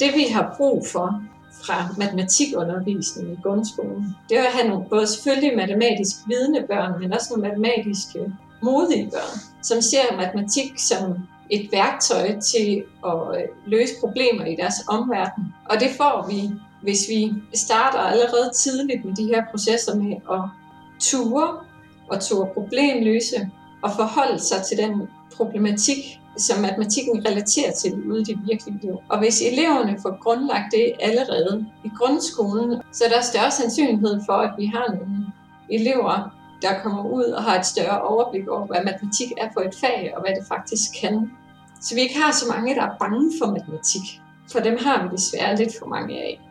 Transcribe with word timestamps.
Det 0.00 0.14
vi 0.14 0.24
har 0.32 0.54
brug 0.56 0.86
for 0.92 1.22
fra 1.64 1.88
matematikundervisningen 1.98 3.32
i 3.32 3.42
grundskolen, 3.42 4.16
det 4.28 4.38
er 4.38 4.42
at 4.42 4.52
have 4.52 4.68
nogle 4.68 4.86
både 4.90 5.06
selvfølgelig 5.06 5.56
matematisk 5.56 6.16
vidende 6.26 6.66
børn, 6.68 7.00
men 7.00 7.12
også 7.12 7.26
nogle 7.30 7.48
matematisk 7.48 8.06
modige 8.62 9.10
børn, 9.10 9.38
som 9.62 9.80
ser 9.82 10.16
matematik 10.16 10.72
som 10.78 11.14
et 11.50 11.68
værktøj 11.72 12.40
til 12.40 12.84
at 13.06 13.36
øh, 13.36 13.48
løse 13.66 13.92
problemer 14.00 14.44
i 14.44 14.56
deres 14.56 14.74
omverden. 14.88 15.44
Og 15.70 15.80
det 15.80 15.90
får 15.96 16.26
vi, 16.30 16.50
hvis 16.82 17.00
vi 17.08 17.32
starter 17.54 17.98
allerede 17.98 18.50
tidligt 18.54 19.04
med 19.04 19.14
de 19.14 19.24
her 19.24 19.42
processer 19.50 19.96
med 19.96 20.16
at 20.32 20.40
ture 21.00 21.48
og 22.10 22.20
ture 22.20 22.48
problemløse 22.54 23.50
og 23.82 23.90
forholde 23.90 24.38
sig 24.38 24.58
til 24.68 24.78
den 24.78 25.08
problematik, 25.36 26.20
som 26.36 26.60
matematikken 26.60 27.26
relaterer 27.28 27.72
til 27.72 27.92
ude 28.10 28.20
i 28.20 28.24
det 28.24 28.38
virkelige 28.48 28.78
liv. 28.82 28.98
Og 29.08 29.18
hvis 29.18 29.42
eleverne 29.42 29.98
får 30.02 30.22
grundlagt 30.22 30.72
det 30.72 30.92
allerede 31.00 31.66
i 31.84 31.90
grundskolen, 31.98 32.82
så 32.92 33.04
er 33.04 33.08
der 33.08 33.20
større 33.20 33.50
sandsynlighed 33.50 34.20
for, 34.26 34.32
at 34.32 34.50
vi 34.58 34.66
har 34.66 34.86
nogle 34.94 35.26
elever, 35.70 36.36
der 36.62 36.80
kommer 36.82 37.04
ud 37.10 37.24
og 37.24 37.42
har 37.42 37.58
et 37.58 37.66
større 37.66 38.02
overblik 38.02 38.48
over, 38.48 38.66
hvad 38.66 38.84
matematik 38.84 39.32
er 39.38 39.48
for 39.54 39.60
et 39.60 39.74
fag, 39.80 40.12
og 40.16 40.20
hvad 40.22 40.34
det 40.38 40.46
faktisk 40.48 40.90
kan. 41.00 41.30
Så 41.80 41.94
vi 41.94 42.00
ikke 42.00 42.18
har 42.22 42.32
så 42.32 42.46
mange, 42.54 42.74
der 42.74 42.82
er 42.82 42.98
bange 42.98 43.32
for 43.40 43.46
matematik. 43.46 44.20
For 44.52 44.60
dem 44.60 44.78
har 44.80 45.02
vi 45.02 45.08
desværre 45.16 45.56
lidt 45.56 45.72
for 45.78 45.86
mange 45.86 46.14
af. 46.18 46.45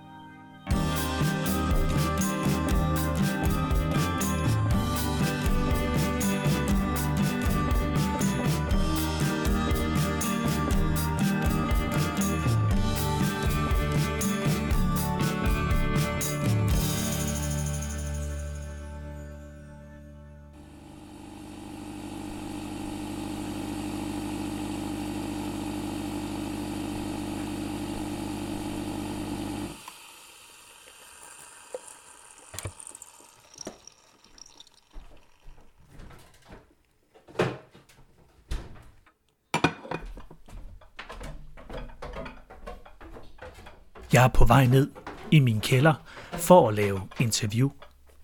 Jeg 44.16 44.23
er 44.23 44.27
på 44.27 44.45
vej 44.45 44.66
ned 44.66 44.91
i 45.31 45.39
min 45.39 45.61
kælder 45.61 45.94
for 46.31 46.69
at 46.69 46.73
lave 46.73 47.02
interview 47.19 47.69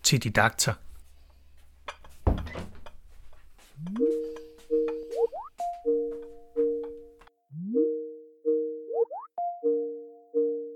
til 0.03 0.23
didakter. 0.23 0.73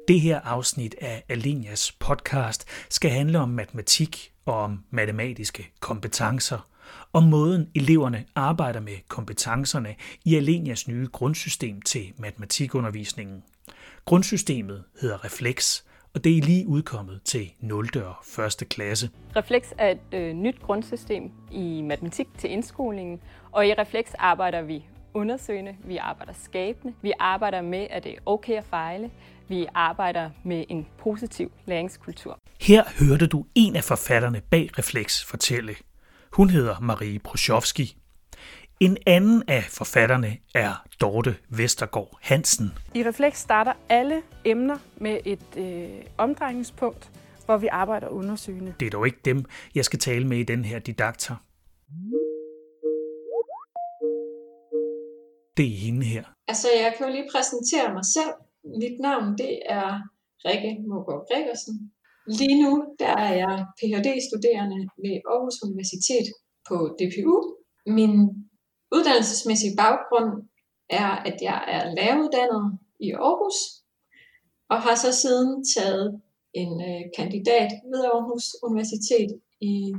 Det 0.08 0.22
her 0.22 0.40
afsnit 0.40 0.96
af 1.02 1.24
Alenias 1.30 1.92
podcast 1.92 2.66
skal 2.90 3.12
handle 3.12 3.40
om 3.40 3.50
matematik 3.50 4.34
og 4.46 4.54
om 4.54 4.84
matematiske 4.90 5.72
kompetencer, 5.80 6.70
og 7.14 7.24
måden 7.24 7.70
eleverne 7.76 8.26
arbejder 8.36 8.80
med 8.80 8.98
kompetencerne 9.08 9.96
i 10.26 10.36
Alenias 10.36 10.88
nye 10.88 11.08
grundsystem 11.12 11.82
til 11.82 12.14
matematikundervisningen. 12.18 13.44
Grundsystemet 14.06 14.84
hedder 15.02 15.26
Reflex, 15.26 15.84
og 16.14 16.24
det 16.24 16.38
er 16.38 16.42
lige 16.42 16.68
udkommet 16.68 17.22
til 17.24 17.52
0. 17.60 17.90
og 17.96 18.46
1. 18.62 18.70
klasse. 18.70 19.10
Reflex 19.36 19.64
er 19.78 19.90
et 19.90 20.20
øh, 20.20 20.34
nyt 20.34 20.62
grundsystem 20.62 21.32
i 21.52 21.82
matematik 21.82 22.28
til 22.38 22.52
indskolingen, 22.52 23.20
og 23.52 23.68
i 23.68 23.74
Reflex 23.74 24.06
arbejder 24.20 24.62
vi 24.62 24.86
undersøgende, 25.14 25.76
vi 25.86 25.98
arbejder 25.98 26.34
skabende, 26.44 26.94
vi 27.02 27.14
arbejder 27.20 27.62
med, 27.62 27.88
at 27.90 28.04
det 28.04 28.12
er 28.12 28.18
okay 28.26 28.54
at 28.54 28.66
fejle, 28.66 29.12
vi 29.48 29.68
arbejder 29.74 30.30
med 30.44 30.66
en 30.70 30.88
positiv 30.98 31.52
læringskultur. 31.66 32.40
Her 32.62 32.84
hørte 33.00 33.28
du 33.28 33.46
en 33.56 33.76
af 33.76 33.84
forfatterne 33.84 34.42
bag 34.50 34.80
Reflex 34.80 35.24
fortælle. 35.24 35.76
Hun 36.32 36.50
hedder 36.50 36.80
Marie 36.80 37.20
Proschowski. 37.20 37.98
En 38.80 38.98
anden 39.06 39.44
af 39.48 39.64
forfatterne 39.64 40.38
er 40.56 40.88
Dorte 41.02 41.36
Vestergaard 41.50 42.18
Hansen. 42.22 42.72
I 42.96 43.04
Refleks 43.04 43.40
starter 43.40 43.74
alle 43.90 44.22
emner 44.46 44.78
med 44.98 45.20
et 45.26 45.58
øh, 45.58 46.06
omdrejningspunkt, 46.18 47.12
hvor 47.46 47.58
vi 47.58 47.68
arbejder 47.68 48.08
undersøgende. 48.08 48.74
Det 48.80 48.86
er 48.86 48.90
dog 48.90 49.06
ikke 49.06 49.20
dem, 49.26 49.46
jeg 49.76 49.86
skal 49.86 50.00
tale 50.00 50.28
med 50.28 50.38
i 50.38 50.44
den 50.44 50.66
her 50.66 50.80
didakter. 50.80 51.36
Det 55.58 55.66
er 55.66 55.78
hende 55.86 56.06
her. 56.06 56.24
Altså, 56.48 56.68
jeg 56.84 56.94
kan 56.98 57.08
jo 57.08 57.12
lige 57.14 57.30
præsentere 57.34 57.94
mig 57.94 58.06
selv. 58.06 58.34
Mit 58.82 58.98
navn, 59.00 59.38
det 59.38 59.60
er 59.66 59.90
Rikke 60.46 60.72
Mågaard 60.90 61.26
Gregersen. 61.30 61.76
Lige 62.40 62.64
nu, 62.64 62.72
der 63.00 63.14
er 63.28 63.34
jeg 63.44 63.66
Ph.D.-studerende 63.78 64.80
ved 65.04 65.16
Aarhus 65.32 65.58
Universitet 65.68 66.28
på 66.70 66.76
DPU. 67.00 67.36
Min 67.98 68.12
uddannelsesmæssige 68.92 69.76
baggrund 69.78 70.50
er, 70.90 71.08
at 71.08 71.38
jeg 71.42 71.64
er 71.68 71.96
læreruddannet 71.96 72.80
i 73.00 73.12
Aarhus, 73.12 73.58
og 74.70 74.82
har 74.82 74.96
så 74.96 75.12
siden 75.14 75.66
taget 75.76 76.22
en 76.54 76.82
øh, 76.82 77.02
kandidat 77.18 77.72
ved 77.92 78.04
Aarhus 78.06 78.46
Universitet 78.64 79.42
i 79.62 79.94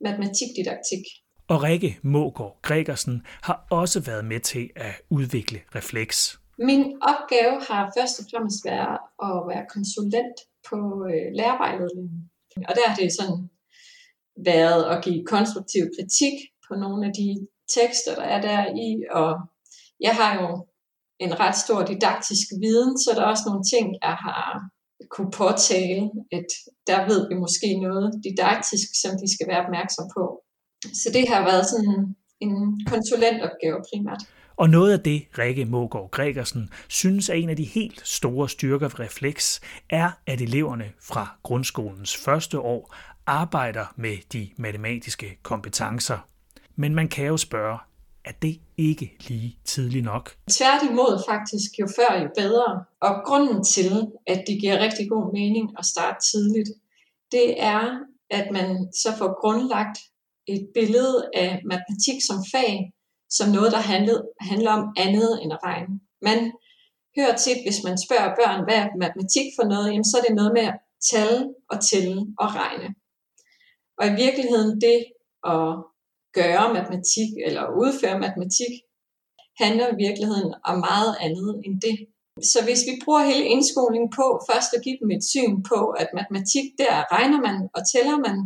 matematikdidaktik. 0.00 1.04
Og 1.48 1.62
Rikke 1.62 1.98
Mågaard 2.02 2.58
Gregersen 2.62 3.22
har 3.42 3.66
også 3.70 4.00
været 4.00 4.24
med 4.24 4.40
til 4.40 4.70
at 4.76 4.94
udvikle 5.10 5.60
Refleks. 5.74 6.38
Min 6.58 6.82
opgave 7.12 7.54
har 7.68 7.92
først 7.96 8.20
og 8.20 8.24
fremmest 8.30 8.64
været 8.64 8.98
at 9.28 9.36
være 9.50 9.64
konsulent 9.74 10.38
på 10.68 10.78
øh, 11.10 11.26
lærervejledningen. 11.38 12.30
Og 12.68 12.72
der 12.76 12.88
har 12.88 12.96
det 12.96 13.12
sådan 13.12 13.40
været 14.44 14.82
at 14.92 15.04
give 15.04 15.24
konstruktiv 15.34 15.84
kritik 15.96 16.34
på 16.66 16.72
nogle 16.82 17.06
af 17.06 17.12
de 17.20 17.28
tekster, 17.76 18.14
der 18.14 18.26
er 18.34 18.40
der 18.40 18.60
i, 18.88 18.88
og 19.10 19.30
jeg 20.00 20.14
har 20.20 20.32
jo 20.42 20.66
en 21.24 21.40
ret 21.40 21.56
stor 21.56 21.84
didaktisk 21.84 22.46
viden, 22.62 22.98
så 22.98 23.10
der 23.14 23.22
er 23.22 23.30
også 23.34 23.46
nogle 23.46 23.64
ting, 23.74 23.86
jeg 24.02 24.16
har 24.26 24.70
kunne 25.10 25.30
påtale, 25.30 26.10
at 26.32 26.50
der 26.86 27.06
ved 27.08 27.28
vi 27.28 27.34
måske 27.34 27.80
noget 27.80 28.20
didaktisk, 28.24 28.88
som 29.02 29.12
de 29.22 29.34
skal 29.34 29.48
være 29.48 29.64
opmærksom 29.64 30.04
på. 30.16 30.24
Så 30.84 31.08
det 31.12 31.28
har 31.28 31.42
været 31.50 31.66
sådan 31.66 32.16
en 32.40 32.54
konsulentopgave 32.86 33.78
primært. 33.88 34.22
Og 34.56 34.70
noget 34.70 34.92
af 34.92 35.00
det, 35.00 35.26
Rikke 35.38 35.64
Mågaard 35.64 36.10
Gregersen 36.10 36.70
synes 36.88 37.28
er 37.28 37.34
en 37.34 37.50
af 37.50 37.56
de 37.56 37.64
helt 37.64 38.06
store 38.06 38.48
styrker 38.48 38.88
ved 38.88 39.00
Reflex, 39.00 39.60
er, 39.90 40.10
at 40.26 40.40
eleverne 40.40 40.92
fra 41.02 41.38
grundskolens 41.42 42.16
første 42.16 42.58
år 42.60 42.94
arbejder 43.26 43.94
med 43.96 44.16
de 44.32 44.50
matematiske 44.56 45.38
kompetencer. 45.42 46.18
Men 46.82 46.94
man 46.94 47.08
kan 47.08 47.26
jo 47.26 47.36
spørge, 47.36 47.78
er 48.24 48.32
det 48.42 48.60
ikke 48.76 49.16
lige 49.28 49.58
tidligt 49.64 50.04
nok? 50.04 50.36
Tværtimod 50.50 51.22
faktisk, 51.30 51.70
jo 51.80 51.86
før 51.98 52.22
jo 52.22 52.28
bedre. 52.36 52.84
Og 53.00 53.12
grunden 53.26 53.64
til, 53.64 53.92
at 54.26 54.44
det 54.46 54.60
giver 54.60 54.84
rigtig 54.84 55.08
god 55.10 55.32
mening 55.32 55.66
at 55.78 55.84
starte 55.84 56.18
tidligt, 56.32 56.70
det 57.32 57.62
er, 57.62 57.84
at 58.30 58.46
man 58.52 58.68
så 59.02 59.10
får 59.18 59.40
grundlagt 59.40 59.98
et 60.46 60.68
billede 60.74 61.30
af 61.34 61.50
matematik 61.72 62.18
som 62.28 62.38
fag, 62.52 62.92
som 63.30 63.48
noget, 63.56 63.72
der 63.72 63.82
handler, 63.92 64.22
handler 64.40 64.72
om 64.78 64.84
andet 64.96 65.42
end 65.42 65.52
at 65.52 65.62
regne. 65.64 66.00
Man 66.22 66.38
hører 67.16 67.36
tit, 67.36 67.60
hvis 67.66 67.80
man 67.84 67.96
spørger 68.06 68.36
børn, 68.40 68.60
hvad 68.66 68.78
er 68.84 68.98
matematik 69.04 69.46
for 69.56 69.64
noget, 69.72 69.88
jamen, 69.90 70.10
så 70.10 70.16
er 70.18 70.24
det 70.26 70.34
noget 70.40 70.52
med 70.58 70.64
at 70.70 70.78
tale 71.12 71.40
og 71.72 71.76
tælle 71.88 72.18
og 72.42 72.48
regne. 72.62 72.88
Og 73.98 74.04
i 74.06 74.14
virkeligheden 74.24 74.80
det 74.86 74.98
at 75.54 75.68
gøre 76.40 76.74
matematik 76.76 77.30
eller 77.46 77.64
udføre 77.82 78.22
matematik, 78.24 78.72
handler 79.62 79.86
i 79.90 80.00
virkeligheden 80.06 80.50
om 80.70 80.76
meget 80.90 81.12
andet 81.26 81.50
end 81.66 81.76
det. 81.86 81.96
Så 82.52 82.58
hvis 82.66 82.82
vi 82.88 82.94
bruger 83.04 83.22
hele 83.30 83.44
indskolingen 83.54 84.10
på 84.18 84.26
først 84.48 84.70
at 84.76 84.84
give 84.86 84.98
dem 85.02 85.10
et 85.16 85.24
syn 85.32 85.54
på, 85.70 85.80
at 86.02 86.08
matematik, 86.18 86.66
der 86.82 86.94
regner 87.14 87.40
man 87.46 87.56
og 87.76 87.82
tæller 87.92 88.18
man, 88.26 88.38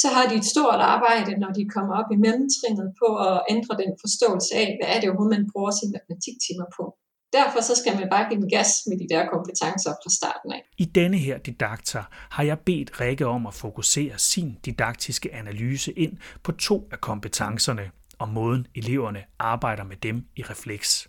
så 0.00 0.06
har 0.14 0.24
de 0.28 0.34
et 0.40 0.50
stort 0.54 0.80
arbejde, 0.94 1.32
når 1.42 1.50
de 1.58 1.72
kommer 1.74 1.94
op 2.00 2.08
i 2.14 2.22
mellemtrinnet 2.24 2.88
på 3.00 3.08
at 3.28 3.36
ændre 3.54 3.72
den 3.82 3.92
forståelse 4.02 4.52
af, 4.62 4.68
hvad 4.76 4.88
er 4.92 4.98
det 4.98 5.08
overhovedet, 5.08 5.38
man 5.38 5.50
bruger 5.52 5.72
sine 5.78 5.94
matematiktimer 5.96 6.66
på. 6.76 6.84
Derfor 7.32 7.60
så 7.60 7.74
skal 7.74 7.94
man 8.00 8.08
bare 8.10 8.28
give 8.28 8.40
den 8.40 8.50
gas 8.50 8.68
med 8.86 8.98
de 8.98 9.14
der 9.14 9.26
kompetencer 9.26 9.90
fra 9.90 10.10
starten 10.10 10.52
af. 10.52 10.62
I 10.78 10.84
denne 10.84 11.18
her 11.18 11.38
didakter 11.38 12.02
har 12.30 12.42
jeg 12.42 12.58
bedt 12.58 13.00
Rikke 13.00 13.26
om 13.26 13.46
at 13.46 13.54
fokusere 13.54 14.18
sin 14.18 14.58
didaktiske 14.64 15.34
analyse 15.34 15.92
ind 15.92 16.16
på 16.42 16.52
to 16.52 16.88
af 16.92 17.00
kompetencerne 17.00 17.90
og 18.18 18.28
måden 18.28 18.66
eleverne 18.74 19.22
arbejder 19.38 19.84
med 19.84 19.96
dem 19.96 20.24
i 20.36 20.42
refleks. 20.42 21.08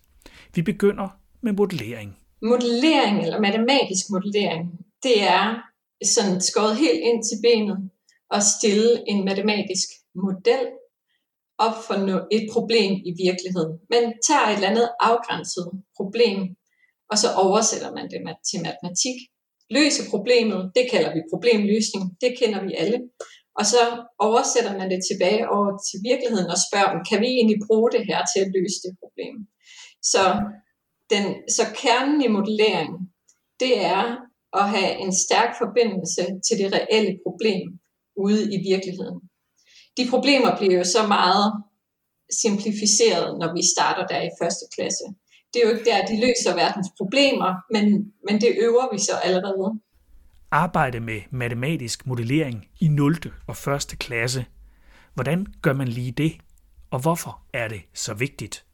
Vi 0.56 0.62
begynder 0.62 1.08
med 1.42 1.54
modellering. 1.54 2.18
Modellering 2.42 3.24
eller 3.24 3.40
matematisk 3.40 4.06
modellering, 4.10 4.72
det 5.04 5.24
er 5.24 5.56
sådan 6.16 6.42
skåret 6.42 6.78
helt 6.78 7.02
ind 7.10 7.24
til 7.24 7.38
benet 7.44 7.90
og 8.30 8.42
stille 8.44 8.90
en 9.08 9.26
matematisk 9.26 9.88
model 10.16 10.64
op 11.66 11.76
for 11.88 11.96
et 12.38 12.46
problem 12.56 12.92
i 13.10 13.12
virkeligheden. 13.26 13.74
Man 13.94 14.04
tager 14.28 14.48
et 14.48 14.56
eller 14.56 14.72
andet 14.74 14.88
afgrænset 15.10 15.68
problem, 15.98 16.38
og 17.12 17.18
så 17.24 17.28
oversætter 17.46 17.92
man 17.98 18.06
det 18.12 18.20
til 18.50 18.60
matematik. 18.68 19.18
Løser 19.76 20.04
problemet, 20.14 20.72
det 20.78 20.86
kalder 20.94 21.12
vi 21.16 21.32
problemløsning, 21.34 22.04
det 22.24 22.32
kender 22.40 22.62
vi 22.66 22.72
alle. 22.82 23.00
Og 23.60 23.66
så 23.74 23.82
oversætter 24.28 24.74
man 24.80 24.92
det 24.94 25.02
tilbage 25.10 25.44
over 25.56 25.70
til 25.88 25.98
virkeligheden 26.10 26.50
og 26.56 26.60
spørger 26.68 27.04
kan 27.10 27.20
vi 27.24 27.30
egentlig 27.38 27.60
bruge 27.68 27.90
det 27.96 28.04
her 28.10 28.20
til 28.32 28.40
at 28.46 28.52
løse 28.58 28.80
det 28.86 28.94
problem? 29.04 29.36
Så, 30.12 30.24
den, 31.12 31.26
så 31.58 31.64
kernen 31.82 32.20
i 32.28 32.34
modellering, 32.38 32.92
det 33.64 33.74
er 33.98 34.06
at 34.60 34.70
have 34.76 34.92
en 35.06 35.14
stærk 35.26 35.52
forbindelse 35.64 36.24
til 36.46 36.56
det 36.62 36.70
reelle 36.78 37.14
problem 37.26 37.66
ude 38.26 38.42
i 38.56 38.58
virkeligheden. 38.72 39.20
De 39.98 40.08
problemer 40.10 40.58
bliver 40.58 40.78
jo 40.78 40.84
så 40.84 41.08
meget 41.08 41.64
simplificeret, 42.42 43.40
når 43.40 43.54
vi 43.54 43.62
starter 43.76 44.08
der 44.08 44.22
i 44.22 44.30
første 44.42 44.66
klasse. 44.76 45.04
Det 45.54 45.58
er 45.62 45.66
jo 45.68 45.74
ikke 45.76 45.90
der, 45.92 46.06
de 46.06 46.22
løser 46.26 46.56
verdens 46.56 46.88
problemer, 46.98 47.52
men, 47.74 48.14
men 48.28 48.42
det 48.42 48.52
øver 48.66 48.94
vi 48.94 49.00
så 49.00 49.16
allerede 49.24 49.80
arbejde 50.54 51.00
med 51.00 51.22
matematisk 51.32 52.08
modellering 52.08 52.68
i 52.80 52.88
0. 52.88 53.18
og 53.48 53.74
1. 53.76 53.96
klasse. 54.00 54.46
Hvordan 55.14 55.46
gør 55.62 55.74
man 55.74 55.88
lige 55.88 56.12
det, 56.12 56.34
og 56.92 57.00
hvorfor 57.02 57.42
er 57.54 57.68
det 57.68 57.82
så 57.94 58.14
vigtigt? 58.14 58.66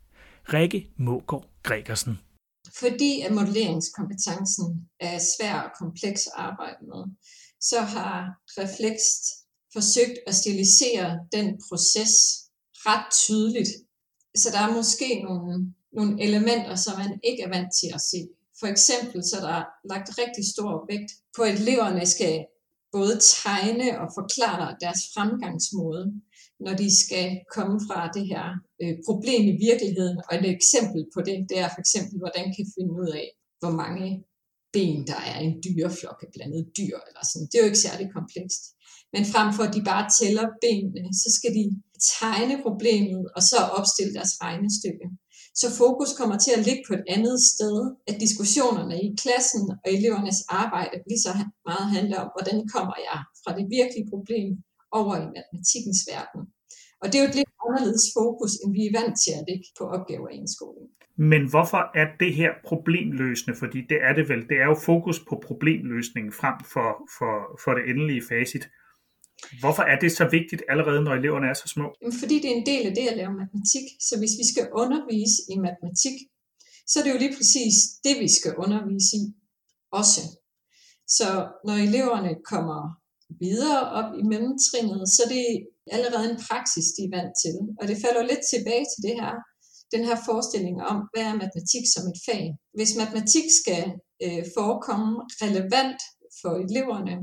Rikke 0.54 0.90
Mågaard 0.98 1.46
Gregersen. 1.64 2.20
Fordi 2.80 3.22
at 3.22 3.32
modelleringskompetencen 3.32 4.90
er 5.00 5.18
svær 5.18 5.62
og 5.62 5.72
kompleks 5.80 6.28
at 6.28 6.34
arbejde 6.36 6.82
med, 6.82 7.04
så 7.62 7.80
har 7.82 8.16
Reflex 8.58 9.00
forsøgt 9.74 10.18
at 10.28 10.36
stilisere 10.36 11.20
den 11.32 11.48
proces 11.68 12.14
ret 12.88 13.08
tydeligt. 13.26 13.72
Så 14.36 14.50
der 14.54 14.60
er 14.60 14.74
måske 14.74 15.24
nogle, 15.24 15.74
nogle 15.94 16.24
elementer, 16.24 16.76
som 16.76 16.98
man 16.98 17.20
ikke 17.24 17.44
er 17.44 17.50
vant 17.50 17.72
til 17.82 17.90
at 17.94 18.02
se. 18.02 18.20
For 18.60 18.68
eksempel 18.68 19.24
så 19.24 19.36
er 19.38 19.46
der 19.50 19.64
lagt 19.92 20.10
rigtig 20.18 20.46
stor 20.54 20.72
vægt 20.92 21.12
på, 21.36 21.42
at 21.44 21.60
eleverne 21.60 22.06
skal 22.06 22.46
både 22.92 23.20
tegne 23.42 23.88
og 24.02 24.08
forklare 24.20 24.78
deres 24.82 25.02
fremgangsmåde, 25.14 26.04
når 26.60 26.74
de 26.82 26.90
skal 27.06 27.28
komme 27.56 27.78
fra 27.88 28.00
det 28.16 28.26
her 28.28 28.46
øh, 28.82 28.96
problem 29.08 29.42
i 29.54 29.56
virkeligheden. 29.68 30.18
Og 30.28 30.32
et 30.36 30.50
eksempel 30.58 31.02
på 31.14 31.20
det, 31.28 31.36
det 31.50 31.58
er 31.64 31.70
for 31.74 31.82
eksempel, 31.86 32.16
hvordan 32.24 32.46
kan 32.56 32.66
finde 32.76 32.94
ud 33.02 33.10
af, 33.22 33.28
hvor 33.62 33.74
mange 33.84 34.24
ben 34.74 35.08
der 35.08 35.20
er 35.32 35.40
i 35.42 35.46
en 35.46 35.64
dyreflok 35.66 36.20
af 36.26 36.30
blandet 36.34 36.64
dyr. 36.78 36.98
Eller 37.08 37.24
sådan. 37.30 37.48
Det 37.50 37.56
er 37.56 37.64
jo 37.64 37.72
ikke 37.72 37.86
særlig 37.88 38.08
komplekst. 38.18 38.64
Men 39.14 39.24
frem 39.34 39.50
for 39.56 39.64
at 39.68 39.76
de 39.76 39.84
bare 39.92 40.06
tæller 40.20 40.46
benene, 40.64 41.04
så 41.22 41.28
skal 41.38 41.52
de 41.60 41.66
tegne 42.14 42.56
problemet 42.66 43.24
og 43.36 43.42
så 43.52 43.60
opstille 43.80 44.14
deres 44.18 44.34
regnestykke. 44.46 45.06
Så 45.62 45.68
fokus 45.82 46.12
kommer 46.20 46.38
til 46.38 46.52
at 46.58 46.66
ligge 46.68 46.84
på 46.88 46.94
et 47.00 47.06
andet 47.16 47.38
sted, 47.52 47.78
at 48.10 48.16
diskussionerne 48.26 48.96
i 49.08 49.10
klassen 49.22 49.64
og 49.84 49.88
elevernes 49.98 50.42
arbejde 50.62 50.96
lige 51.10 51.24
så 51.28 51.32
meget 51.70 51.88
handler 51.96 52.18
om, 52.24 52.30
hvordan 52.36 52.60
kommer 52.76 52.96
jeg 53.10 53.20
fra 53.44 53.52
det 53.58 53.66
virkelige 53.78 54.10
problem 54.14 54.50
over 55.00 55.14
i 55.24 55.26
matematikkens 55.36 56.02
verden. 56.12 56.42
Og 57.02 57.06
det 57.08 57.16
er 57.16 57.24
jo 57.24 57.30
et 57.32 57.40
lidt 57.40 57.54
anderledes 57.66 58.06
fokus, 58.20 58.52
end 58.62 58.72
vi 58.78 58.84
er 58.86 58.96
vant 59.00 59.18
til 59.24 59.34
at 59.40 59.46
ligge 59.50 59.68
på 59.78 59.84
opgaver 59.96 60.30
i 60.36 60.38
en 60.44 60.52
skole. 60.58 60.84
Men 61.32 61.42
hvorfor 61.50 61.82
er 62.02 62.08
det 62.20 62.32
her 62.42 62.52
problemløsende? 62.70 63.56
Fordi 63.62 63.80
det 63.92 64.00
er 64.08 64.14
det 64.18 64.26
vel. 64.32 64.42
Det 64.50 64.58
er 64.64 64.68
jo 64.74 64.78
fokus 64.92 65.20
på 65.30 65.34
problemløsning 65.48 66.26
frem 66.40 66.58
for, 66.74 66.90
for, 67.18 67.34
for 67.64 67.72
det 67.78 67.84
endelige 67.92 68.24
facit. 68.32 68.66
Hvorfor 69.62 69.84
er 69.92 69.98
det 70.04 70.12
så 70.20 70.26
vigtigt 70.38 70.62
allerede, 70.72 71.02
når 71.04 71.14
eleverne 71.20 71.48
er 71.52 71.58
så 71.64 71.68
små? 71.76 71.88
Fordi 72.22 72.36
det 72.42 72.50
er 72.52 72.58
en 72.60 72.70
del 72.72 72.84
af 72.90 72.94
det 73.00 73.08
at 73.12 73.18
lave 73.22 73.34
matematik. 73.42 73.86
Så 74.08 74.14
hvis 74.20 74.36
vi 74.42 74.46
skal 74.52 74.66
undervise 74.82 75.38
i 75.54 75.56
matematik, 75.68 76.18
så 76.90 76.96
er 77.00 77.04
det 77.04 77.14
jo 77.14 77.22
lige 77.24 77.36
præcis 77.38 77.76
det, 78.06 78.16
vi 78.24 78.30
skal 78.38 78.54
undervise 78.64 79.12
i 79.22 79.24
også. 80.02 80.22
Så 81.18 81.28
når 81.68 81.78
eleverne 81.88 82.32
kommer 82.52 82.80
videre 83.46 83.82
op 84.00 84.10
i 84.22 84.24
mellemtrinnet, 84.32 85.02
så 85.14 85.20
er 85.26 85.32
det 85.38 85.48
allerede 85.96 86.28
en 86.32 86.42
praksis, 86.48 86.88
de 86.96 87.02
er 87.08 87.14
vant 87.18 87.36
til. 87.44 87.56
Og 87.80 87.84
det 87.90 87.98
falder 88.04 88.24
lidt 88.32 88.44
tilbage 88.54 88.86
til 88.92 89.02
det 89.08 89.16
her, 89.22 89.34
den 89.96 90.04
her 90.10 90.18
forestilling 90.28 90.78
om, 90.92 90.98
hvad 91.12 91.24
er 91.32 91.42
matematik 91.44 91.84
som 91.94 92.04
et 92.12 92.20
fag. 92.28 92.44
Hvis 92.78 92.98
matematik 93.02 93.48
skal 93.62 93.84
øh, 94.26 94.44
forekomme 94.58 95.12
relevant 95.46 96.02
for 96.40 96.52
eleverne, 96.66 97.16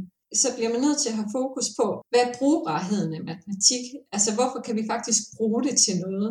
så 0.43 0.49
bliver 0.57 0.71
man 0.73 0.81
nødt 0.87 1.01
til 1.01 1.11
at 1.13 1.19
have 1.21 1.35
fokus 1.39 1.69
på, 1.81 1.87
hvad 2.11 2.23
er 2.25 2.37
brugbarheden 2.39 3.13
af 3.19 3.23
matematik? 3.31 3.85
Altså, 4.15 4.31
hvorfor 4.37 4.61
kan 4.67 4.75
vi 4.79 4.85
faktisk 4.93 5.23
bruge 5.37 5.63
det 5.67 5.75
til 5.85 5.97
noget? 6.07 6.31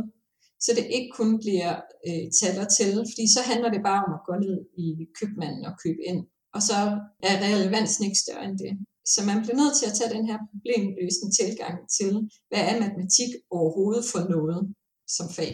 Så 0.63 0.69
det 0.77 0.85
ikke 0.97 1.11
kun 1.19 1.31
bliver 1.43 1.71
øh, 2.07 2.25
tal 2.39 2.55
og 2.63 2.69
tælle, 2.77 3.01
fordi 3.11 3.25
så 3.35 3.41
handler 3.51 3.69
det 3.75 3.81
bare 3.89 4.01
om 4.07 4.11
at 4.17 4.25
gå 4.27 4.33
ned 4.45 4.57
i 4.85 4.85
købmanden 5.17 5.63
og 5.69 5.73
købe 5.83 6.01
ind. 6.11 6.21
Og 6.55 6.61
så 6.69 6.77
er 7.29 7.35
relevansen 7.45 8.05
ikke 8.07 8.23
større 8.25 8.45
end 8.49 8.57
det. 8.63 8.73
Så 9.13 9.19
man 9.29 9.37
bliver 9.41 9.59
nødt 9.61 9.75
til 9.77 9.87
at 9.89 9.95
tage 9.97 10.13
den 10.15 10.25
her 10.29 10.37
problemløsende 10.51 11.31
tilgang 11.39 11.75
til, 11.97 12.11
hvad 12.49 12.63
er 12.69 12.79
matematik 12.83 13.31
overhovedet 13.57 14.05
for 14.11 14.21
noget 14.35 14.59
som 15.15 15.27
fag. 15.37 15.53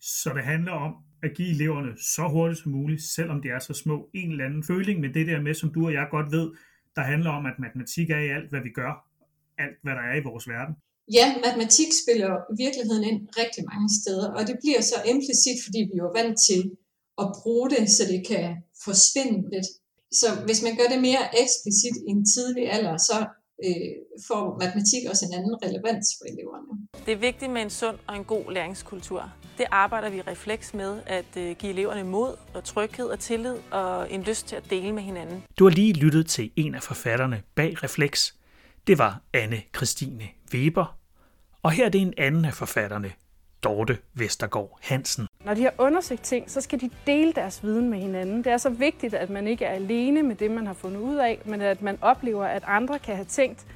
Så 0.00 0.28
det 0.36 0.44
handler 0.52 0.72
om 0.86 0.92
at 1.22 1.30
give 1.36 1.50
eleverne 1.56 1.92
så 2.14 2.24
hurtigt 2.34 2.60
som 2.62 2.72
muligt, 2.72 3.02
selvom 3.16 3.38
de 3.42 3.48
er 3.48 3.58
så 3.58 3.74
små, 3.82 3.96
en 4.14 4.30
eller 4.30 4.44
anden 4.44 4.64
føling 4.70 5.00
med 5.00 5.10
det 5.16 5.26
der 5.26 5.40
med, 5.46 5.54
som 5.54 5.72
du 5.74 5.80
og 5.86 5.92
jeg 5.92 6.06
godt 6.10 6.32
ved, 6.36 6.46
der 6.98 7.04
handler 7.12 7.30
om, 7.38 7.44
at 7.50 7.56
matematik 7.64 8.06
er 8.16 8.20
i 8.26 8.30
alt, 8.36 8.48
hvad 8.52 8.62
vi 8.66 8.72
gør, 8.80 8.92
alt, 9.64 9.78
hvad 9.84 9.94
der 9.98 10.04
er 10.10 10.16
i 10.20 10.26
vores 10.30 10.44
verden. 10.54 10.74
Ja, 11.18 11.26
matematik 11.46 11.90
spiller 12.02 12.30
virkeligheden 12.64 13.04
ind 13.10 13.20
rigtig 13.42 13.62
mange 13.72 13.88
steder, 14.00 14.28
og 14.36 14.42
det 14.48 14.56
bliver 14.62 14.82
så 14.92 14.98
implicit, 15.12 15.58
fordi 15.66 15.80
vi 15.90 15.96
er 16.06 16.12
vant 16.20 16.38
til 16.48 16.62
at 17.22 17.26
bruge 17.38 17.68
det, 17.74 17.84
så 17.96 18.02
det 18.12 18.20
kan 18.30 18.46
forsvinde 18.86 19.38
lidt. 19.54 19.68
Så 20.20 20.28
hvis 20.46 20.60
man 20.66 20.74
gør 20.78 20.88
det 20.92 21.00
mere 21.08 21.24
eksplicit 21.42 21.96
i 22.06 22.10
en 22.16 22.24
tidlig 22.32 22.64
alder, 22.76 22.96
så 23.08 23.16
øh, 23.64 23.90
får 24.28 24.44
matematik 24.62 25.02
også 25.10 25.22
en 25.28 25.34
anden 25.38 25.54
relevans 25.64 26.06
for 26.18 26.24
eleverne. 26.32 26.88
Det 27.06 27.12
er 27.12 27.16
vigtigt 27.16 27.50
med 27.52 27.62
en 27.62 27.70
sund 27.70 27.98
og 28.06 28.16
en 28.16 28.24
god 28.24 28.52
læringskultur. 28.52 29.32
Det 29.58 29.66
arbejder 29.70 30.10
vi 30.10 30.20
refleks 30.20 30.74
med 30.74 31.00
at 31.06 31.36
øh, 31.36 31.56
give 31.56 31.72
eleverne 31.72 32.04
mod 32.04 32.36
og 32.54 32.64
tryghed 32.64 33.06
og 33.06 33.18
tillid 33.18 33.56
og 33.70 34.12
en 34.12 34.22
lyst 34.22 34.48
til 34.48 34.56
at 34.56 34.70
dele 34.70 34.92
med 34.92 35.02
hinanden. 35.02 35.42
Du 35.58 35.64
har 35.64 35.70
lige 35.70 35.92
lyttet 35.92 36.26
til 36.26 36.50
en 36.56 36.74
af 36.74 36.82
forfatterne 36.82 37.42
bag 37.54 37.82
Refleks. 37.82 38.34
Det 38.86 38.98
var 38.98 39.22
Anne 39.32 39.62
Christine 39.76 40.28
Weber. 40.54 40.98
Og 41.62 41.70
her 41.70 41.84
er 41.84 41.88
det 41.88 42.00
en 42.00 42.14
anden 42.16 42.44
af 42.44 42.54
forfatterne, 42.54 43.12
Dorte 43.62 43.98
Vestergaard 44.14 44.78
Hansen. 44.82 45.27
Når 45.48 45.54
de 45.54 45.62
har 45.62 45.74
undersøgt 45.78 46.22
ting, 46.22 46.50
så 46.50 46.60
skal 46.60 46.80
de 46.80 46.90
dele 47.06 47.32
deres 47.32 47.62
viden 47.62 47.90
med 47.90 47.98
hinanden. 47.98 48.44
Det 48.44 48.52
er 48.52 48.56
så 48.56 48.70
vigtigt, 48.70 49.14
at 49.14 49.30
man 49.30 49.46
ikke 49.46 49.64
er 49.64 49.74
alene 49.74 50.22
med 50.22 50.36
det, 50.36 50.50
man 50.50 50.66
har 50.66 50.74
fundet 50.74 51.00
ud 51.00 51.16
af, 51.16 51.38
men 51.44 51.60
at 51.60 51.82
man 51.82 51.98
oplever, 52.00 52.44
at 52.44 52.62
andre 52.66 52.98
kan 52.98 53.14
have 53.14 53.24
tænkt 53.24 53.66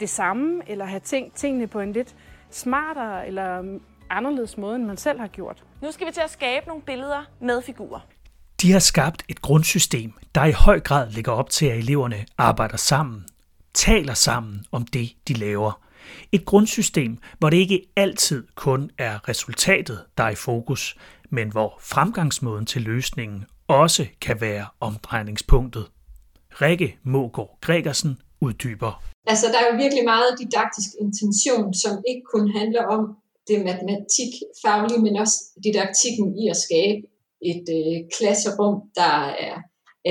det 0.00 0.08
samme, 0.08 0.62
eller 0.66 0.84
have 0.84 1.00
tænkt 1.00 1.34
tingene 1.34 1.66
på 1.66 1.80
en 1.80 1.92
lidt 1.92 2.14
smartere 2.50 3.26
eller 3.26 3.78
anderledes 4.10 4.56
måde, 4.56 4.76
end 4.76 4.84
man 4.84 4.96
selv 4.96 5.20
har 5.20 5.26
gjort. 5.26 5.64
Nu 5.82 5.92
skal 5.92 6.06
vi 6.06 6.12
til 6.12 6.20
at 6.20 6.30
skabe 6.30 6.66
nogle 6.66 6.82
billeder 6.82 7.24
med 7.40 7.62
figurer. 7.62 8.00
De 8.62 8.72
har 8.72 8.78
skabt 8.78 9.22
et 9.28 9.42
grundsystem, 9.42 10.12
der 10.34 10.44
i 10.44 10.52
høj 10.52 10.80
grad 10.80 11.10
ligger 11.10 11.32
op 11.32 11.50
til, 11.50 11.66
at 11.66 11.78
eleverne 11.78 12.26
arbejder 12.38 12.76
sammen, 12.76 13.24
taler 13.74 14.14
sammen 14.14 14.64
om 14.72 14.86
det, 14.86 15.08
de 15.28 15.34
laver. 15.34 15.85
Et 16.32 16.44
grundsystem, 16.44 17.18
hvor 17.38 17.50
det 17.50 17.56
ikke 17.56 17.86
altid 17.96 18.46
kun 18.54 18.90
er 18.98 19.28
resultatet, 19.28 20.04
der 20.18 20.24
er 20.24 20.30
i 20.30 20.34
fokus, 20.34 20.96
men 21.30 21.50
hvor 21.50 21.78
fremgangsmåden 21.80 22.66
til 22.66 22.82
løsningen 22.82 23.44
også 23.68 24.06
kan 24.20 24.40
være 24.40 24.66
omdrejningspunktet. 24.80 25.86
Rikke 26.62 26.98
Mågaard 27.02 27.58
Gregersen 27.60 28.18
uddyber. 28.40 29.02
Altså, 29.26 29.46
der 29.52 29.58
er 29.58 29.66
jo 29.72 29.76
virkelig 29.82 30.04
meget 30.04 30.30
didaktisk 30.40 30.90
intention, 31.00 31.74
som 31.74 31.92
ikke 32.08 32.24
kun 32.34 32.50
handler 32.58 32.84
om 32.96 33.16
det 33.48 33.58
matematikfaglige, 33.64 35.02
men 35.06 35.16
også 35.16 35.36
didaktikken 35.64 36.38
i 36.42 36.48
at 36.48 36.56
skabe 36.66 37.02
et 37.52 37.66
øh, 37.78 37.96
klasserum, 38.16 38.76
der 39.00 39.16
er 39.48 39.56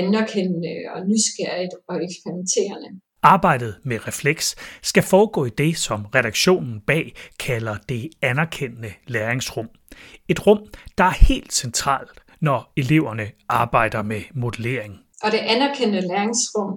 anerkendende 0.00 0.74
og 0.94 1.00
nysgerrigt 1.10 1.74
og 1.88 1.96
eksperimenterende. 2.06 2.90
Arbejdet 3.34 3.74
med 3.84 4.06
refleks 4.06 4.56
skal 4.82 5.02
foregå 5.02 5.44
i 5.44 5.50
det, 5.50 5.76
som 5.78 6.06
redaktionen 6.14 6.80
bag 6.80 7.14
kalder 7.38 7.76
det 7.88 8.10
anerkendende 8.22 8.92
læringsrum. 9.06 9.68
Et 10.28 10.46
rum, 10.46 10.60
der 10.98 11.04
er 11.04 11.24
helt 11.28 11.52
centralt, 11.52 12.20
når 12.40 12.72
eleverne 12.76 13.30
arbejder 13.48 14.02
med 14.02 14.20
modellering. 14.34 14.94
Og 15.22 15.32
det 15.32 15.38
anerkendende 15.38 16.08
læringsrum 16.08 16.70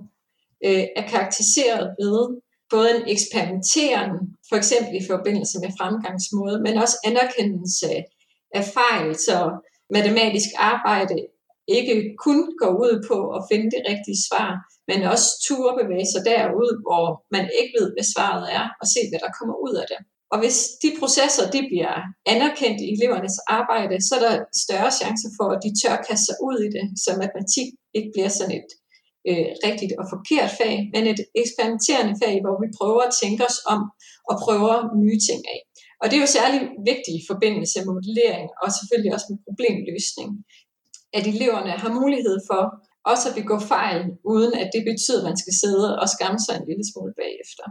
øh, 0.66 0.84
er 0.96 1.08
karakteriseret 1.08 1.96
ved 2.02 2.42
både 2.70 2.90
en 2.96 3.08
eksperimenteren, 3.08 4.14
for 4.50 4.56
eksempel 4.56 4.96
i 4.96 5.08
forbindelse 5.12 5.60
med 5.64 5.70
fremgangsmåde, 5.80 6.62
men 6.62 6.78
også 6.78 6.98
anerkendelse 7.06 7.90
af 8.56 8.64
fejl, 8.80 9.16
så 9.16 9.38
matematisk 9.90 10.50
arbejde 10.58 11.16
ikke 11.78 11.96
kun 12.26 12.40
går 12.62 12.74
ud 12.84 12.94
på 13.10 13.18
at 13.38 13.42
finde 13.50 13.68
det 13.76 13.82
rigtige 13.92 14.24
svar, 14.28 14.50
men 14.90 15.00
også 15.14 15.30
turde 15.46 15.80
bevæge 15.82 16.08
sig 16.14 16.22
derud, 16.32 16.72
hvor 16.86 17.06
man 17.36 17.46
ikke 17.60 17.74
ved, 17.80 17.88
hvad 17.96 18.08
svaret 18.14 18.46
er, 18.58 18.66
og 18.82 18.86
se, 18.94 19.02
hvad 19.10 19.22
der 19.26 19.32
kommer 19.38 19.56
ud 19.66 19.74
af 19.82 19.86
det. 19.92 20.00
Og 20.34 20.38
hvis 20.42 20.58
de 20.84 20.90
processer 21.00 21.46
de 21.56 21.62
bliver 21.70 21.96
anerkendt 22.34 22.80
i 22.86 22.88
elevernes 22.96 23.38
arbejde, 23.60 23.96
så 24.08 24.12
er 24.18 24.24
der 24.28 24.36
større 24.66 24.92
chance 25.02 25.28
for, 25.38 25.48
at 25.56 25.64
de 25.66 25.72
tør 25.82 25.96
kaste 26.08 26.26
sig 26.28 26.38
ud 26.48 26.58
i 26.68 26.70
det, 26.76 26.86
så 27.04 27.10
matematik 27.24 27.68
ikke 27.98 28.12
bliver 28.14 28.32
sådan 28.38 28.56
et 28.60 28.70
øh, 29.30 29.50
rigtigt 29.68 29.94
og 30.00 30.06
forkert 30.14 30.52
fag, 30.60 30.76
men 30.94 31.04
et 31.14 31.22
eksperimenterende 31.42 32.16
fag, 32.22 32.36
hvor 32.44 32.56
vi 32.64 32.68
prøver 32.80 33.02
at 33.06 33.18
tænke 33.22 33.42
os 33.50 33.60
om 33.74 33.82
og 34.30 34.36
prøver 34.46 34.76
nye 35.04 35.20
ting 35.28 35.42
af. 35.56 35.60
Og 36.02 36.06
det 36.08 36.16
er 36.16 36.24
jo 36.26 36.36
særlig 36.40 36.60
vigtigt 36.92 37.18
i 37.22 37.28
forbindelse 37.32 37.78
med 37.80 37.92
modellering 37.98 38.48
og 38.62 38.68
selvfølgelig 38.78 39.12
også 39.16 39.28
med 39.30 39.40
problemløsning, 39.48 40.30
at 41.14 41.28
eleverne 41.28 41.72
har 41.72 41.92
mulighed 42.02 42.38
for 42.50 42.62
også 43.06 43.30
at 43.30 43.36
begå 43.36 43.60
fejl, 43.60 44.02
uden 44.26 44.54
at 44.54 44.70
det 44.76 44.84
betyder, 44.92 45.22
at 45.22 45.30
man 45.30 45.38
skal 45.38 45.54
sidde 45.62 46.00
og 46.00 46.08
skamme 46.10 46.40
sig 46.46 46.54
en 46.56 46.68
lille 46.70 46.86
smule 46.92 47.14
bagefter. 47.22 47.66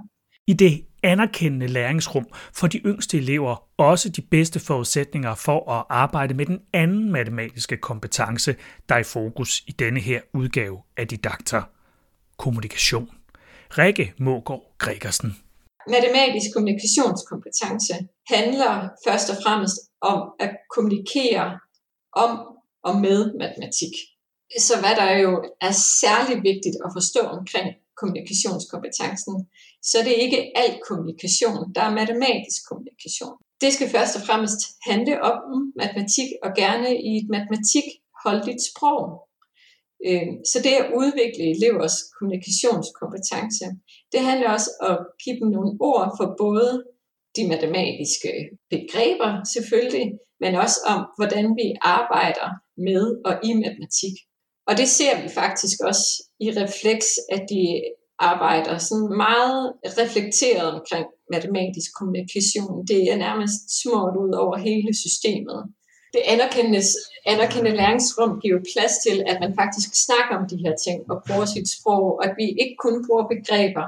I 0.47 0.53
det 0.53 0.85
anerkendende 1.03 1.67
læringsrum 1.67 2.27
får 2.55 2.67
de 2.67 2.79
yngste 2.79 3.17
elever 3.17 3.57
også 3.77 4.09
de 4.09 4.23
bedste 4.23 4.61
forudsætninger 4.61 5.35
for 5.35 5.71
at 5.73 5.85
arbejde 5.89 6.35
med 6.35 6.47
den 6.47 6.61
anden 6.73 7.13
matematiske 7.13 7.77
kompetence, 7.77 8.57
der 8.89 8.95
er 8.95 8.99
i 8.99 9.03
fokus 9.03 9.63
i 9.67 9.73
denne 9.73 10.01
her 10.01 10.21
udgave 10.35 10.79
af 10.97 11.09
Didakter. 11.09 11.63
Kommunikation. 12.37 13.11
Rikke 13.71 14.13
Mågaard 14.19 14.75
Gregersen. 14.79 15.37
Matematisk 15.89 16.47
kommunikationskompetence 16.55 17.95
handler 18.29 18.89
først 19.07 19.31
og 19.31 19.37
fremmest 19.45 19.77
om 20.01 20.19
at 20.41 20.51
kommunikere 20.75 21.59
om 22.13 22.31
og 22.89 22.95
med 23.07 23.21
matematik. 23.43 23.95
Så 24.67 24.75
hvad 24.83 24.95
der 25.01 25.11
jo 25.25 25.33
er 25.69 25.75
særlig 26.03 26.37
vigtigt 26.51 26.77
at 26.85 26.91
forstå 26.99 27.23
omkring 27.37 27.69
kommunikationskompetencen, 28.01 29.35
så 29.91 29.97
det 30.05 30.13
er 30.15 30.25
ikke 30.27 30.43
al 30.63 30.73
kommunikation, 30.89 31.61
der 31.75 31.83
er 31.89 31.99
matematisk 32.01 32.61
kommunikation. 32.69 33.37
Det 33.63 33.71
skal 33.73 33.89
først 33.97 34.17
og 34.19 34.23
fremmest 34.29 34.61
handle 34.91 35.17
om 35.31 35.37
matematik, 35.83 36.29
og 36.45 36.51
gerne 36.63 36.91
i 37.09 37.11
et 37.21 37.29
matematikholdigt 37.37 38.63
sprog. 38.71 39.03
Øhm, 40.07 40.35
så 40.51 40.57
det 40.65 40.75
at 40.83 40.91
udvikle 41.01 41.45
elevers 41.57 41.97
kommunikationskompetence, 42.17 43.65
det 44.13 44.21
handler 44.29 44.49
også 44.57 44.71
om 44.81 44.87
at 44.91 44.99
give 45.23 45.37
dem 45.41 45.49
nogle 45.57 45.73
ord 45.91 46.07
for 46.19 46.27
både 46.45 46.71
de 47.37 47.49
matematiske 47.53 48.31
begreber 48.75 49.31
selvfølgelig, 49.55 50.07
men 50.43 50.53
også 50.65 50.79
om, 50.93 51.01
hvordan 51.19 51.47
vi 51.61 51.67
arbejder 51.99 52.49
med 52.79 53.05
og 53.25 53.35
i 53.45 53.55
matematik. 53.55 54.15
Og 54.69 54.77
det 54.77 54.89
ser 54.89 55.23
vi 55.23 55.29
faktisk 55.29 55.79
også 55.91 56.07
i 56.41 56.51
refleks, 56.51 57.07
at 57.33 57.43
de 57.51 57.83
arbejder 58.19 58.79
sådan 58.79 59.17
meget 59.17 59.73
reflekteret 60.03 60.73
omkring 60.73 61.07
matematisk 61.33 61.91
kommunikation. 61.99 62.87
Det 62.87 63.03
er 63.13 63.17
nærmest 63.17 63.83
smurt 63.83 64.15
ud 64.25 64.33
over 64.43 64.57
hele 64.57 64.93
systemet. 65.05 65.59
Det 66.15 66.23
anerkendte, 66.33 66.81
anerkendte 67.27 67.71
læringsrum 67.81 68.41
giver 68.43 68.61
plads 68.73 68.95
til, 69.07 69.17
at 69.31 69.39
man 69.45 69.53
faktisk 69.61 69.91
snakker 70.07 70.35
om 70.39 70.45
de 70.53 70.59
her 70.65 70.75
ting 70.87 70.99
og 71.11 71.17
bruger 71.27 71.49
sit 71.55 71.69
sprog, 71.77 72.05
og 72.19 72.25
at 72.27 72.35
vi 72.41 72.47
ikke 72.63 72.77
kun 72.85 72.97
bruger 73.07 73.27
begreber, 73.35 73.87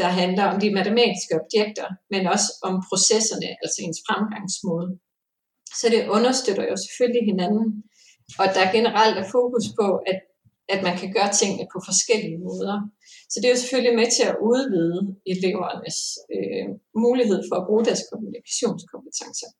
der 0.00 0.08
handler 0.20 0.44
om 0.52 0.60
de 0.60 0.74
matematiske 0.78 1.34
objekter, 1.42 1.88
men 2.12 2.22
også 2.34 2.48
om 2.68 2.74
processerne, 2.88 3.48
altså 3.62 3.78
ens 3.82 4.00
fremgangsmåde. 4.06 4.88
Så 5.80 5.86
det 5.94 6.08
understøtter 6.16 6.64
jo 6.70 6.76
selvfølgelig 6.84 7.24
hinanden, 7.32 7.66
og 8.40 8.46
der 8.56 8.72
generelt 8.76 9.16
er 9.18 9.26
fokus 9.36 9.66
på, 9.78 9.86
at, 10.10 10.18
at 10.74 10.80
man 10.86 10.94
kan 11.00 11.12
gøre 11.16 11.32
tingene 11.32 11.66
på 11.72 11.78
forskellige 11.88 12.38
måder. 12.38 12.76
Så 13.30 13.36
det 13.40 13.46
er 13.46 13.54
jo 13.54 13.62
selvfølgelig 13.62 13.96
med 14.00 14.08
til 14.16 14.24
at 14.30 14.36
udvide 14.50 15.00
elevernes 15.34 15.98
øh, 16.34 16.66
mulighed 17.06 17.40
for 17.48 17.56
at 17.60 17.66
bruge 17.68 17.84
deres 17.84 18.02
kommunikationskompetencer. 18.10 19.50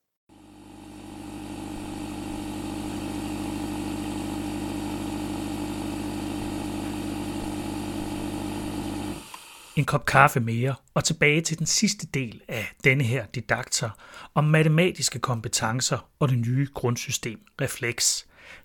En 9.77 9.85
kop 9.85 10.05
kaffe 10.07 10.41
mere 10.41 10.75
og 10.95 11.05
tilbage 11.05 11.41
til 11.41 11.59
den 11.59 11.67
sidste 11.67 12.07
del 12.07 12.43
af 12.49 12.65
denne 12.85 13.05
her 13.05 13.27
didakter 13.27 13.91
om 14.35 14.45
matematiske 14.45 15.19
kompetencer 15.19 16.11
og 16.19 16.29
det 16.29 16.39
nye 16.39 16.69
grundsystem 16.75 17.41
Reflex. 17.61 18.25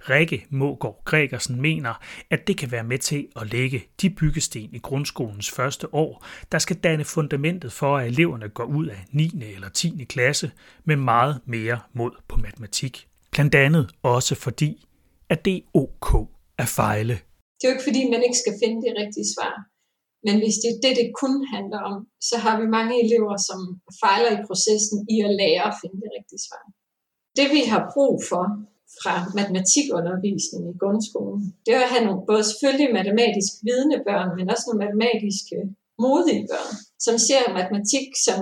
Rikke 0.10 0.46
Mågård 0.50 1.02
Gregersen 1.06 1.62
mener, 1.62 1.94
at 2.30 2.48
det 2.48 2.58
kan 2.58 2.72
være 2.72 2.84
med 2.84 2.98
til 2.98 3.28
at 3.36 3.52
lægge 3.52 3.84
de 4.02 4.10
byggesten 4.10 4.70
i 4.74 4.80
grundskolens 4.80 5.52
første 5.52 5.94
år, 5.96 6.26
der 6.52 6.60
skal 6.60 6.76
danne 6.76 7.06
fundamentet 7.06 7.72
for, 7.72 7.98
at 7.98 8.08
eleverne 8.08 8.50
går 8.50 8.64
ud 8.64 8.88
af 8.88 9.06
9. 9.12 9.32
eller 9.56 9.70
10. 9.70 10.06
klasse 10.10 10.52
med 10.86 10.96
meget 10.96 11.42
mere 11.46 11.80
mod 11.94 12.12
på 12.28 12.38
matematik. 12.38 13.08
Blandt 13.32 13.56
andet 13.56 13.92
også 14.04 14.36
fordi, 14.36 14.86
at 15.30 15.46
det 15.46 15.56
er 15.56 15.62
ok 15.74 16.30
at 16.58 16.68
fejle. 16.68 17.14
Det 17.58 17.64
er 17.64 17.70
jo 17.70 17.76
ikke 17.76 17.90
fordi, 17.90 18.02
man 18.14 18.24
ikke 18.24 18.40
skal 18.44 18.56
finde 18.64 18.80
det 18.86 18.94
rigtige 19.02 19.30
svar. 19.36 19.54
Men 20.26 20.36
hvis 20.42 20.58
det 20.62 20.70
er 20.72 20.80
det, 20.86 20.94
det 21.02 21.18
kun 21.24 21.36
handler 21.56 21.82
om, 21.92 21.98
så 22.30 22.36
har 22.44 22.56
vi 22.62 22.66
mange 22.78 22.96
elever, 23.06 23.36
som 23.50 23.60
fejler 24.04 24.32
i 24.36 24.46
processen 24.50 24.98
i 25.14 25.18
at 25.28 25.32
lære 25.42 25.64
at 25.70 25.78
finde 25.82 25.98
det 26.04 26.12
rigtige 26.18 26.44
svar. 26.48 26.64
Det 27.38 27.48
vi 27.56 27.62
har 27.72 27.82
brug 27.94 28.14
for, 28.30 28.44
fra 29.01 29.13
matematikundervisning 29.38 30.63
i 30.72 30.79
grundskolen. 30.81 31.43
Det 31.65 31.72
er 31.75 31.81
at 31.84 31.93
have 31.93 32.05
nogle 32.08 32.25
både 32.29 32.43
selvfølgelig 32.50 32.89
matematisk 33.00 33.51
vidende 33.67 34.00
børn, 34.08 34.29
men 34.38 34.50
også 34.53 34.65
nogle 34.67 34.84
matematiske 34.86 35.58
modige 36.03 36.46
børn, 36.51 36.74
som 37.05 37.15
ser 37.27 37.41
matematik 37.60 38.08
som 38.27 38.39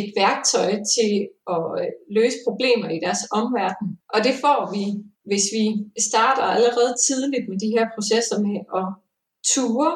et 0.00 0.08
værktøj 0.20 0.70
til 0.96 1.12
at 1.54 1.64
øh, 1.80 1.90
løse 2.18 2.38
problemer 2.46 2.88
i 2.96 2.98
deres 3.04 3.22
omverden. 3.40 3.88
Og 4.14 4.18
det 4.26 4.34
får 4.44 4.60
vi, 4.74 4.84
hvis 5.28 5.46
vi 5.56 5.64
starter 6.08 6.46
allerede 6.56 6.92
tidligt 7.06 7.44
med 7.50 7.58
de 7.64 7.72
her 7.76 7.86
processer 7.94 8.36
med 8.46 8.56
at 8.80 8.86
ture 9.52 9.92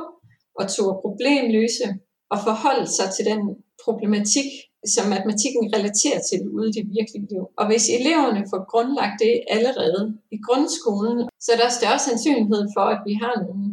og 0.59 0.65
ture 0.75 1.01
problemløse 1.05 1.87
og 2.33 2.39
forholde 2.49 2.89
sig 2.97 3.09
til 3.17 3.25
den 3.31 3.41
problematik, 3.85 4.51
som 4.95 5.05
matematikken 5.15 5.65
relaterer 5.77 6.21
til 6.29 6.41
ude 6.57 6.69
i 6.71 6.77
det 6.79 6.87
virkelige 6.99 7.27
liv. 7.33 7.45
Og 7.61 7.65
hvis 7.71 7.87
eleverne 7.99 8.43
får 8.51 8.63
grundlagt 8.73 9.17
det 9.25 9.35
allerede 9.57 10.03
i 10.37 10.39
grundskolen, 10.47 11.19
så 11.45 11.49
er 11.55 11.59
der 11.63 11.79
større 11.79 12.01
sandsynlighed 12.09 12.63
for, 12.77 12.85
at 12.95 13.01
vi 13.09 13.15
har 13.23 13.35
nogle 13.47 13.67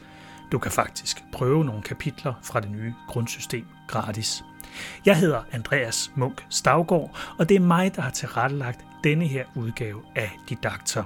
Du 0.51 0.60
kan 0.60 0.72
faktisk 0.72 1.24
prøve 1.31 1.65
nogle 1.65 1.81
kapitler 1.81 2.34
fra 2.43 2.60
det 2.60 2.72
nye 2.72 2.93
grundsystem 3.07 3.65
gratis. 3.88 4.43
Jeg 5.05 5.19
hedder 5.19 5.43
Andreas 5.51 6.12
Munk 6.15 6.45
Stavgård, 6.50 7.17
og 7.39 7.50
det 7.50 7.55
er 7.55 7.60
mig, 7.60 7.95
der 7.95 8.01
har 8.01 8.12
tilrettelagt 8.12 8.86
denne 9.03 9.27
her 9.27 9.45
udgave 9.55 10.01
af 10.15 10.31
Didakter. 10.50 11.03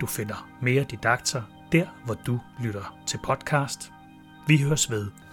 Du 0.00 0.06
finder 0.06 0.48
mere 0.60 0.84
Didakter 0.84 1.42
der, 1.72 1.86
hvor 2.04 2.14
du 2.14 2.40
lytter 2.62 2.98
til 3.06 3.18
podcast. 3.24 3.92
Vi 4.46 4.62
høres 4.62 4.90
ved. 4.90 5.25